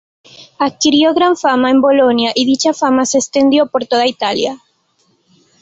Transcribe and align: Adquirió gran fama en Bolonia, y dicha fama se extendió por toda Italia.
Adquirió 0.57 1.13
gran 1.13 1.37
fama 1.37 1.69
en 1.69 1.79
Bolonia, 1.79 2.31
y 2.33 2.45
dicha 2.45 2.73
fama 2.73 3.05
se 3.05 3.19
extendió 3.19 3.67
por 3.67 3.85
toda 3.85 4.07
Italia. 4.07 4.59